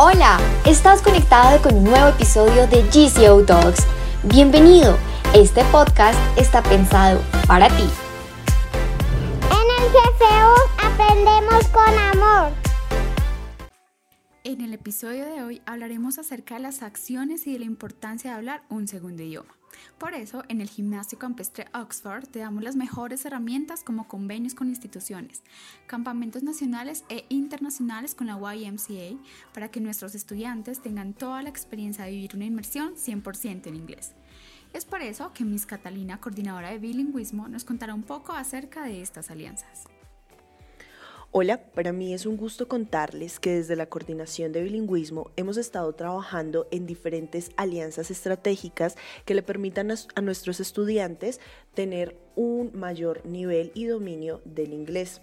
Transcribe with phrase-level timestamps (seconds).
[0.00, 3.84] Hola, estás conectado con un nuevo episodio de GCO Talks.
[4.22, 4.96] Bienvenido.
[5.34, 7.82] Este podcast está pensado para ti.
[9.50, 12.52] En el GCU aprendemos con amor.
[14.44, 18.36] En el episodio de hoy hablaremos acerca de las acciones y de la importancia de
[18.36, 19.57] hablar un segundo idioma.
[19.98, 24.68] Por eso, en el Gimnasio Campestre Oxford te damos las mejores herramientas como convenios con
[24.68, 25.42] instituciones,
[25.86, 29.18] campamentos nacionales e internacionales con la YMCA
[29.52, 34.14] para que nuestros estudiantes tengan toda la experiencia de vivir una inmersión 100% en inglés.
[34.72, 39.00] Es por eso que Miss Catalina, coordinadora de bilingüismo, nos contará un poco acerca de
[39.00, 39.84] estas alianzas.
[41.30, 45.92] Hola, para mí es un gusto contarles que desde la Coordinación de Bilingüismo hemos estado
[45.92, 48.96] trabajando en diferentes alianzas estratégicas
[49.26, 51.38] que le permitan a nuestros estudiantes
[51.74, 55.20] tener un mayor nivel y dominio del inglés.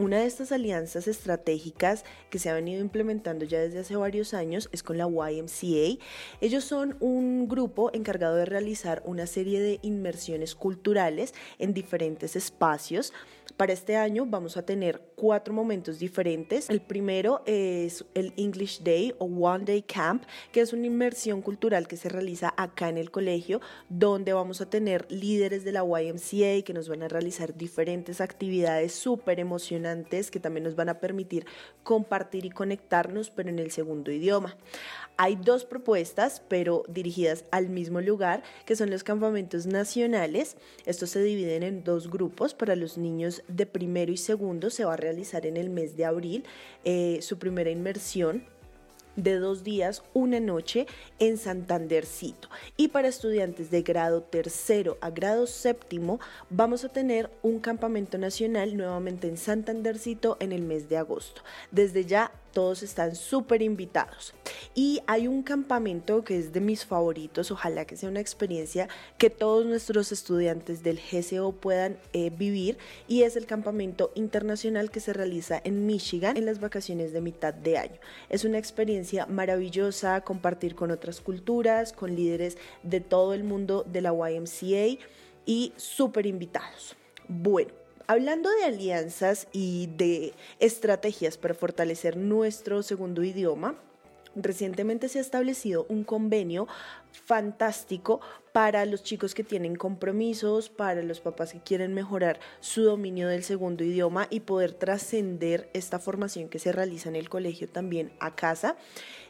[0.00, 4.70] Una de estas alianzas estratégicas que se ha venido implementando ya desde hace varios años
[4.72, 6.02] es con la YMCA.
[6.40, 13.12] Ellos son un grupo encargado de realizar una serie de inmersiones culturales en diferentes espacios.
[13.56, 16.70] Para este año vamos a tener cuatro momentos diferentes.
[16.70, 21.86] El primero es el English Day o One Day Camp, que es una inmersión cultural
[21.86, 26.64] que se realiza acá en el colegio, donde vamos a tener líderes de la YMCA
[26.64, 31.46] que nos van a realizar diferentes actividades súper emocionantes que también nos van a permitir
[31.82, 34.56] compartir y conectarnos, pero en el segundo idioma.
[35.16, 40.56] Hay dos propuestas, pero dirigidas al mismo lugar, que son los campamentos nacionales.
[40.86, 42.54] Estos se dividen en dos grupos.
[42.54, 46.04] Para los niños de primero y segundo se va a realizar en el mes de
[46.04, 46.44] abril
[46.84, 48.44] eh, su primera inmersión
[49.16, 50.86] de dos días, una noche
[51.18, 52.48] en Santandercito.
[52.76, 58.76] Y para estudiantes de grado tercero a grado séptimo, vamos a tener un campamento nacional
[58.76, 61.42] nuevamente en Santandercito en el mes de agosto.
[61.70, 64.34] Desde ya todos están súper invitados.
[64.74, 68.88] Y hay un campamento que es de mis favoritos, ojalá que sea una experiencia
[69.18, 72.78] que todos nuestros estudiantes del GCO puedan eh, vivir
[73.08, 77.54] y es el campamento internacional que se realiza en Michigan en las vacaciones de mitad
[77.54, 77.98] de año.
[78.28, 84.00] Es una experiencia maravillosa compartir con otras culturas, con líderes de todo el mundo de
[84.00, 84.98] la YMCA
[85.46, 86.96] y súper invitados.
[87.28, 87.79] Bueno,
[88.10, 93.76] Hablando de alianzas y de estrategias para fortalecer nuestro segundo idioma,
[94.36, 96.68] Recientemente se ha establecido un convenio
[97.12, 98.20] fantástico
[98.52, 103.44] para los chicos que tienen compromisos, para los papás que quieren mejorar su dominio del
[103.44, 108.34] segundo idioma y poder trascender esta formación que se realiza en el colegio también a
[108.34, 108.76] casa.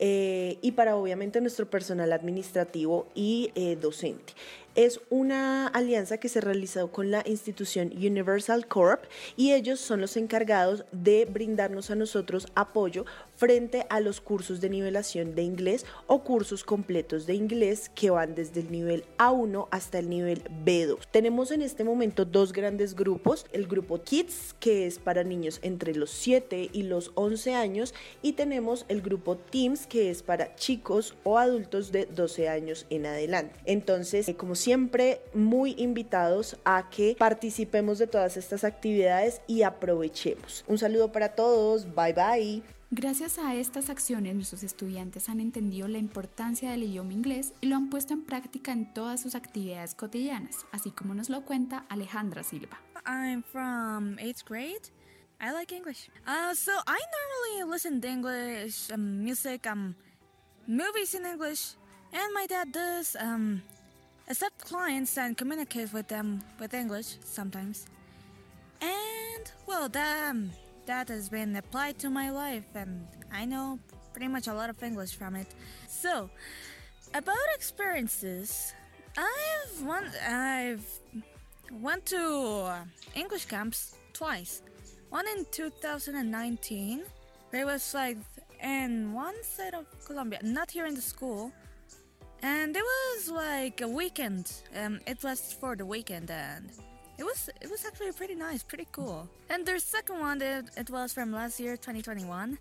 [0.00, 4.32] Eh, y para obviamente nuestro personal administrativo y eh, docente.
[4.74, 9.04] Es una alianza que se realizó con la institución Universal Corp
[9.36, 13.04] y ellos son los encargados de brindarnos a nosotros apoyo
[13.36, 17.63] frente a los cursos de nivelación de inglés o cursos completos de inglés
[17.94, 20.98] que van desde el nivel A1 hasta el nivel B2.
[21.10, 25.94] Tenemos en este momento dos grandes grupos, el grupo Kids que es para niños entre
[25.94, 31.14] los 7 y los 11 años y tenemos el grupo Teams que es para chicos
[31.24, 33.54] o adultos de 12 años en adelante.
[33.64, 40.64] Entonces, eh, como siempre, muy invitados a que participemos de todas estas actividades y aprovechemos.
[40.68, 42.83] Un saludo para todos, bye bye.
[42.96, 47.74] Gracias a estas acciones, nuestros estudiantes han entendido la importancia del idioma inglés y lo
[47.74, 52.44] han puesto en práctica en todas sus actividades cotidianas, así como nos lo cuenta Alejandra
[52.44, 52.78] Silva.
[53.04, 54.90] I'm from 8th grade.
[55.40, 56.08] I like English.
[56.24, 57.00] Uh, so I
[57.56, 59.96] normally listen to English um, music, um,
[60.68, 61.74] movies in English,
[62.12, 63.60] and my dad does um,
[64.28, 67.86] accept clients and communicate with them with English sometimes.
[68.80, 70.52] And well, that um,
[70.86, 73.78] that has been applied to my life, and I know
[74.12, 75.48] pretty much a lot of English from it.
[75.88, 76.30] So,
[77.14, 78.74] about experiences,
[79.16, 80.86] I've won- I've
[81.70, 84.62] went to English camps twice.
[85.10, 87.04] One in 2019.
[87.52, 88.18] It was like
[88.60, 91.52] in one side of Colombia, not here in the school.
[92.42, 94.52] And it was like a weekend.
[94.76, 96.70] Um, it was for the weekend, and
[97.18, 99.28] it was it was actually pretty nice, pretty cool.
[99.48, 102.58] And the second one, it, it was from last year, 2021,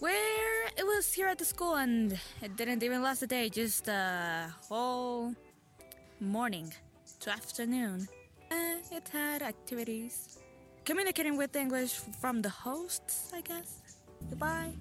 [0.00, 3.88] where it was here at the school, and it didn't even last a day, just
[3.88, 5.34] a whole
[6.20, 6.72] morning
[7.20, 8.08] to afternoon.
[8.50, 10.38] Uh, it had activities
[10.84, 13.82] communicating with English from the hosts, I guess.
[14.30, 14.72] Goodbye.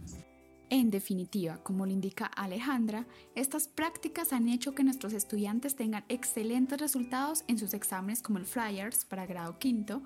[0.72, 6.80] En definitiva, como lo indica Alejandra, estas prácticas han hecho que nuestros estudiantes tengan excelentes
[6.80, 10.02] resultados en sus exámenes como el Flyers para grado quinto,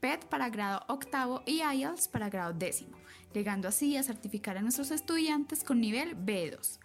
[0.00, 2.98] PET para grado octavo y IELTS para grado décimo,
[3.32, 6.78] llegando así a certificar a nuestros estudiantes con nivel B2.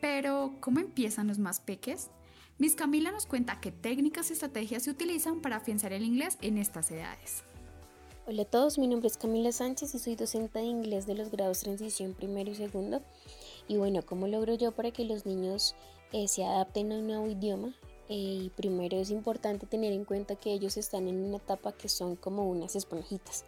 [0.00, 2.10] Pero, ¿cómo empiezan los más peques?
[2.56, 6.56] Miss Camila nos cuenta qué técnicas y estrategias se utilizan para afianzar el inglés en
[6.56, 7.44] estas edades.
[8.26, 11.30] Hola a todos, mi nombre es Camila Sánchez y soy docente de inglés de los
[11.30, 13.02] grados transición primero y segundo.
[13.68, 15.74] Y bueno, ¿cómo logro yo para que los niños
[16.10, 17.74] eh, se adapten a un nuevo idioma?
[18.08, 22.16] Eh, primero es importante tener en cuenta que ellos están en una etapa que son
[22.16, 23.44] como unas esponjitas.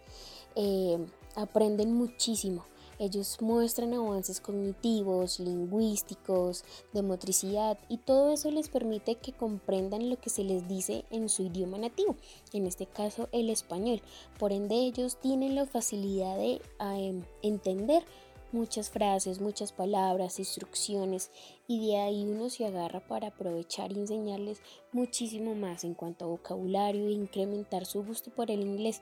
[0.55, 0.99] Eh,
[1.35, 2.63] aprenden muchísimo
[2.99, 6.63] ellos muestran avances cognitivos, lingüísticos,
[6.93, 11.29] de motricidad y todo eso les permite que comprendan lo que se les dice en
[11.29, 12.15] su idioma nativo,
[12.53, 14.01] en este caso el español.
[14.39, 18.03] Por ende ellos tienen la facilidad de em, entender
[18.51, 21.31] muchas frases, muchas palabras, instrucciones
[21.67, 24.61] y de ahí uno se agarra para aprovechar y enseñarles
[24.91, 29.01] muchísimo más en cuanto a vocabulario e incrementar su gusto por el inglés.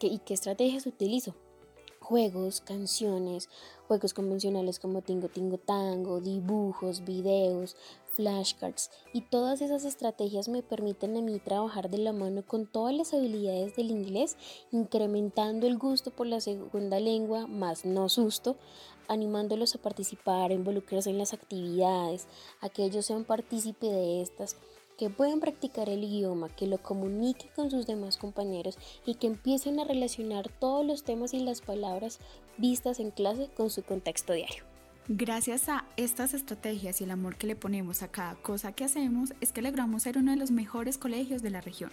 [0.00, 1.34] ¿Y qué estrategias utilizo?
[2.08, 3.50] Juegos, canciones,
[3.86, 7.76] juegos convencionales como Tingo Tingo Tango, dibujos, videos,
[8.14, 8.90] flashcards.
[9.12, 13.12] Y todas esas estrategias me permiten a mí trabajar de la mano con todas las
[13.12, 14.38] habilidades del inglés,
[14.72, 18.56] incrementando el gusto por la segunda lengua, más no susto,
[19.06, 22.26] animándolos a participar, a involucrarse en las actividades,
[22.62, 24.56] a que ellos sean partícipe de estas
[24.98, 29.78] que puedan practicar el idioma, que lo comunique con sus demás compañeros y que empiecen
[29.78, 32.18] a relacionar todos los temas y las palabras
[32.58, 34.64] vistas en clase con su contexto diario.
[35.10, 39.32] Gracias a estas estrategias y el amor que le ponemos a cada cosa que hacemos
[39.40, 41.90] es que logramos ser uno de los mejores colegios de la región.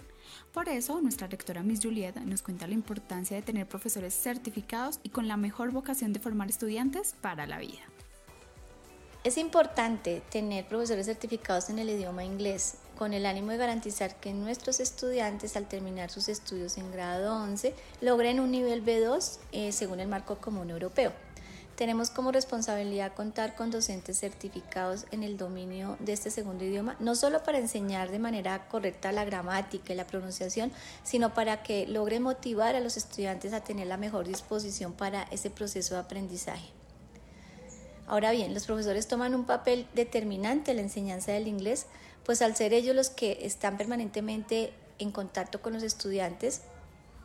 [0.52, 5.08] Por eso, nuestra rectora Miss Julieta nos cuenta la importancia de tener profesores certificados y
[5.08, 7.80] con la mejor vocación de formar estudiantes para la vida.
[9.24, 14.32] Es importante tener profesores certificados en el idioma inglés con el ánimo de garantizar que
[14.32, 20.00] nuestros estudiantes al terminar sus estudios en grado 11 logren un nivel B2 eh, según
[20.00, 21.12] el marco común europeo.
[21.76, 27.14] Tenemos como responsabilidad contar con docentes certificados en el dominio de este segundo idioma, no
[27.14, 30.72] solo para enseñar de manera correcta la gramática y la pronunciación,
[31.04, 35.50] sino para que logren motivar a los estudiantes a tener la mejor disposición para ese
[35.50, 36.70] proceso de aprendizaje.
[38.06, 41.86] Ahora bien, los profesores toman un papel determinante en la enseñanza del inglés,
[42.24, 46.62] pues al ser ellos los que están permanentemente en contacto con los estudiantes,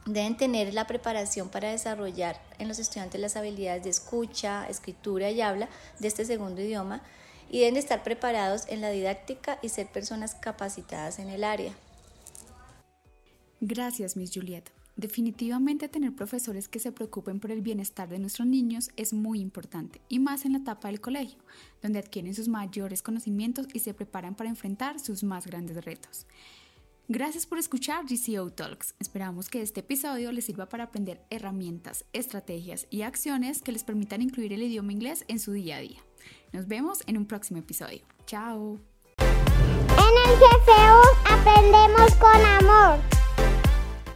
[0.05, 5.41] deben tener la preparación para desarrollar en los estudiantes las habilidades de escucha, escritura y
[5.41, 5.69] habla
[5.99, 7.03] de este segundo idioma
[7.49, 11.73] y deben estar preparados en la didáctica y ser personas capacitadas en el área.
[13.59, 14.80] Gracias, Miss Juliet.
[14.95, 20.01] Definitivamente tener profesores que se preocupen por el bienestar de nuestros niños es muy importante,
[20.09, 21.39] y más en la etapa del colegio,
[21.81, 26.27] donde adquieren sus mayores conocimientos y se preparan para enfrentar sus más grandes retos.
[27.07, 28.95] Gracias por escuchar GCO Talks.
[28.99, 34.21] Esperamos que este episodio les sirva para aprender herramientas, estrategias y acciones que les permitan
[34.21, 35.99] incluir el idioma inglés en su día a día.
[36.53, 38.05] Nos vemos en un próximo episodio.
[38.25, 38.79] Chao.
[39.19, 40.39] En el